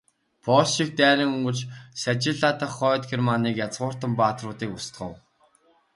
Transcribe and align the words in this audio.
Польшийг 0.45 0.89
дайран 0.99 1.31
өнгөрч, 1.35 1.59
Сайлижиа 2.01 2.51
дахь 2.59 2.75
Хойд 2.77 3.03
Германы 3.11 3.49
язгууртан 3.65 4.11
баатруудыг 4.19 4.69
устгав. 4.77 5.13